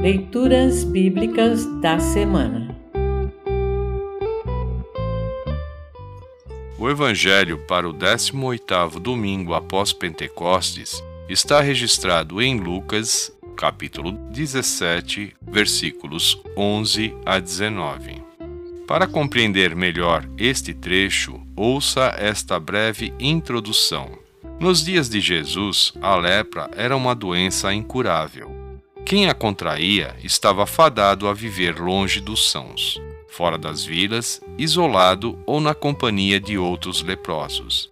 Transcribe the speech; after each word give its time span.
Leituras 0.00 0.82
Bíblicas 0.82 1.66
da 1.82 2.00
Semana 2.00 2.74
O 6.78 6.88
Evangelho 6.88 7.58
para 7.68 7.86
o 7.86 7.92
18º 7.92 8.98
domingo 8.98 9.52
após 9.52 9.92
Pentecostes 9.92 11.04
está 11.28 11.60
registrado 11.60 12.40
em 12.40 12.58
Lucas, 12.58 13.30
capítulo 13.54 14.12
17, 14.12 15.36
versículos 15.42 16.42
11 16.56 17.14
a 17.26 17.38
19. 17.38 18.22
Para 18.86 19.06
compreender 19.06 19.76
melhor 19.76 20.26
este 20.38 20.72
trecho, 20.72 21.38
ouça 21.54 22.16
esta 22.18 22.58
breve 22.58 23.12
introdução. 23.20 24.18
Nos 24.58 24.82
dias 24.82 25.10
de 25.10 25.20
Jesus, 25.20 25.92
a 26.00 26.16
lepra 26.16 26.70
era 26.74 26.96
uma 26.96 27.14
doença 27.14 27.70
incurável. 27.74 28.59
Quem 29.04 29.28
a 29.28 29.34
contraía 29.34 30.14
estava 30.22 30.66
fadado 30.66 31.28
a 31.28 31.34
viver 31.34 31.78
longe 31.78 32.20
dos 32.20 32.50
sãos, 32.50 33.00
fora 33.28 33.58
das 33.58 33.84
vilas, 33.84 34.40
isolado 34.56 35.38
ou 35.46 35.60
na 35.60 35.74
companhia 35.74 36.38
de 36.38 36.56
outros 36.56 37.02
leprosos. 37.02 37.90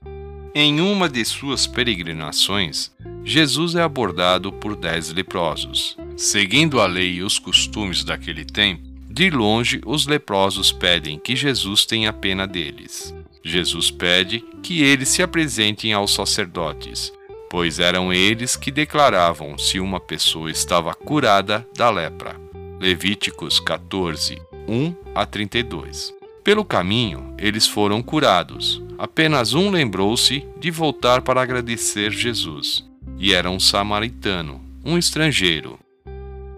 Em 0.54 0.80
uma 0.80 1.08
de 1.08 1.24
suas 1.24 1.66
peregrinações, 1.66 2.90
Jesus 3.24 3.74
é 3.74 3.82
abordado 3.82 4.52
por 4.52 4.74
dez 4.74 5.12
leprosos. 5.12 5.96
Seguindo 6.16 6.80
a 6.80 6.86
lei 6.86 7.14
e 7.14 7.22
os 7.22 7.38
costumes 7.38 8.02
daquele 8.02 8.44
tempo, 8.44 8.82
de 9.10 9.30
longe 9.30 9.80
os 9.84 10.06
leprosos 10.06 10.72
pedem 10.72 11.18
que 11.18 11.34
Jesus 11.34 11.84
tenha 11.84 12.12
pena 12.12 12.46
deles. 12.46 13.14
Jesus 13.42 13.90
pede 13.90 14.44
que 14.62 14.82
eles 14.82 15.08
se 15.08 15.22
apresentem 15.22 15.92
aos 15.92 16.12
sacerdotes, 16.12 17.12
pois 17.50 17.78
eram 17.78 18.12
eles 18.12 18.56
que 18.56 18.70
declaravam 18.70 19.56
se 19.58 19.80
uma 19.80 19.98
pessoa 19.98 20.50
estava 20.50 20.94
curada 20.94 21.66
da 21.76 21.90
lepra. 21.90 22.36
Levíticos 22.80 23.58
14, 23.58 24.40
1 24.68 24.94
a 25.14 25.26
32. 25.26 26.14
Pelo 26.44 26.64
caminho, 26.64 27.34
eles 27.38 27.66
foram 27.66 28.02
curados. 28.02 28.82
Apenas 28.96 29.54
um 29.54 29.70
lembrou-se 29.70 30.46
de 30.58 30.70
voltar 30.70 31.22
para 31.22 31.42
agradecer 31.42 32.10
Jesus, 32.10 32.84
e 33.18 33.34
era 33.34 33.50
um 33.50 33.60
samaritano, 33.60 34.60
um 34.84 34.96
estrangeiro. 34.96 35.78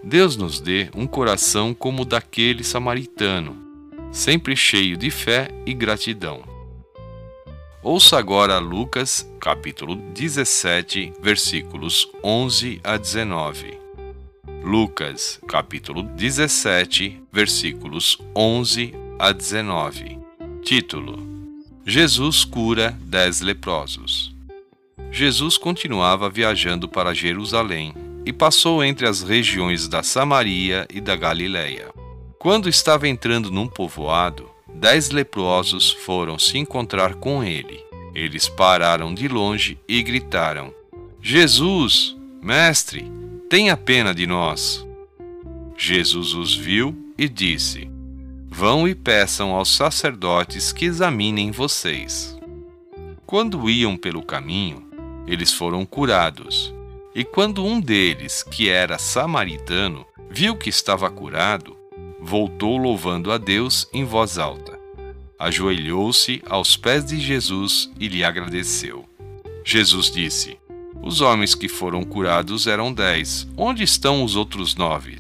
Deus 0.03 0.37
nos 0.37 0.61
dê 0.61 0.89
um 0.95 1.07
coração 1.07 1.75
como 1.75 2.03
o 2.03 2.05
daquele 2.05 2.65
samaritano, 2.65 3.57
sempre 4.11 4.57
cheio 4.57 4.97
de 4.97 5.11
fé 5.11 5.49
e 5.67 5.75
gratidão. 5.75 6.43
Ouça 7.83 8.19
agora 8.19 8.59
Lucas, 8.59 9.27
capítulo 9.41 9.97
17, 9.97 11.15
versículos 11.23 12.07
11 12.23 12.79
a 12.85 12.99
19. 12.99 13.79
Lucas, 14.63 15.41
capítulo 15.49 16.03
17, 16.03 17.23
versículos 17.33 18.19
11 18.37 18.95
a 19.19 19.33
19. 19.33 20.19
Título: 20.63 21.27
Jesus 21.87 22.45
cura 22.45 22.95
dez 23.01 23.41
leprosos. 23.41 24.31
Jesus 25.11 25.57
continuava 25.57 26.29
viajando 26.29 26.87
para 26.87 27.15
Jerusalém 27.15 27.95
e 28.27 28.33
passou 28.33 28.85
entre 28.85 29.09
as 29.09 29.23
regiões 29.23 29.89
da 29.89 30.03
Samaria 30.03 30.87
e 30.93 31.01
da 31.01 31.17
Galiléia. 31.17 31.89
Quando 32.39 32.69
estava 32.69 33.09
entrando 33.09 33.51
num 33.51 33.67
povoado, 33.67 34.50
dez 34.81 35.11
leprosos 35.11 35.93
foram 35.93 36.39
se 36.39 36.57
encontrar 36.57 37.15
com 37.15 37.45
ele. 37.45 37.85
Eles 38.15 38.49
pararam 38.49 39.13
de 39.13 39.29
longe 39.29 39.79
e 39.87 40.03
gritaram: 40.03 40.73
Jesus, 41.21 42.17
mestre, 42.43 43.05
tenha 43.51 43.77
pena 43.77 44.15
de 44.15 44.27
nós. 44.27 44.85
Jesus 45.77 46.33
os 46.33 46.55
viu 46.55 46.97
e 47.19 47.29
disse: 47.29 47.91
Vão 48.49 48.89
e 48.89 48.95
peçam 48.95 49.55
aos 49.55 49.69
sacerdotes 49.69 50.73
que 50.73 50.87
examinem 50.87 51.51
vocês. 51.51 52.37
Quando 53.27 53.69
iam 53.69 53.99
pelo 53.99 54.23
caminho, 54.23 54.83
eles 55.27 55.53
foram 55.53 55.85
curados. 55.85 56.75
E 57.15 57.23
quando 57.23 57.65
um 57.65 57.81
deles, 57.81 58.43
que 58.43 58.71
era 58.71 58.99
samaritano, 58.99 60.07
viu 60.31 60.57
que 60.57 60.71
estava 60.71 61.11
curado, 61.11 61.77
voltou 62.21 62.77
louvando 62.77 63.33
a 63.33 63.39
Deus 63.39 63.89
em 63.93 64.05
voz 64.05 64.39
alta. 64.39 64.70
Ajoelhou-se 65.41 66.43
aos 66.47 66.77
pés 66.77 67.03
de 67.03 67.19
Jesus 67.19 67.91
e 67.99 68.09
lhe 68.09 68.23
agradeceu. 68.23 69.09
Jesus 69.65 70.11
disse: 70.11 70.59
Os 71.03 71.23
homens 71.23 71.55
que 71.55 71.67
foram 71.67 72.05
curados 72.05 72.67
eram 72.67 72.93
dez. 72.93 73.49
Onde 73.57 73.83
estão 73.83 74.23
os 74.23 74.37
outros 74.37 74.77
nove? 74.77 75.17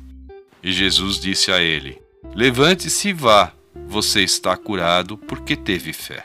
E 0.62 0.72
Jesus 0.72 1.18
disse 1.18 1.50
a 1.50 1.62
ele: 1.62 2.02
Levante-se 2.34 3.08
e 3.08 3.12
vá. 3.14 3.54
Você 3.88 4.22
está 4.22 4.54
curado 4.58 5.16
porque 5.16 5.56
teve 5.56 5.94
fé. 5.94 6.22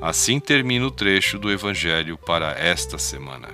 Assim 0.00 0.38
termina 0.38 0.86
o 0.86 0.90
trecho 0.92 1.40
do 1.40 1.50
Evangelho 1.50 2.16
para 2.16 2.52
esta 2.52 2.98
semana. 2.98 3.48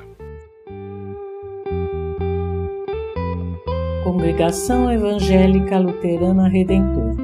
Congregação 4.04 4.92
Evangélica 4.92 5.78
Luterana 5.78 6.48
Redentor 6.48 7.23